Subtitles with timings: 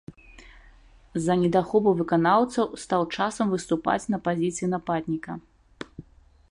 [1.17, 5.39] З-за недахопу выканаўцаў стаў часам выступаць на пазіцыі нападніка.